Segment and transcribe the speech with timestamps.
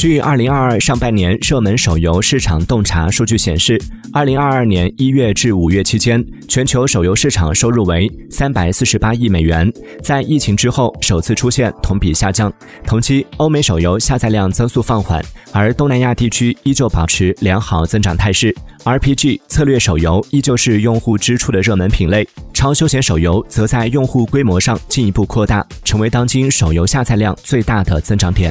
[0.00, 3.78] 据二零二二上半年热门手游市场洞察数据显示，
[4.14, 9.70] 二零二二年一月至五月期间，全球手游市场收入为三百四十八亿美元，
[10.02, 12.50] 在疫情之后首次出现同比下降。
[12.86, 15.22] 同期，欧美手游下载量增速放缓，
[15.52, 18.56] 而东南亚地区依旧保持良好增长态势。
[18.84, 28.50] RPG 策略手游依旧是用户支出的热门品类，超休闲手游则在用户规模上进一步扩大，成为当今手游下载量最大的增长点。